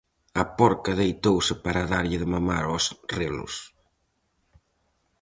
[0.41, 2.85] A porca deitouse para darlle de mamar aos
[3.17, 3.53] relos.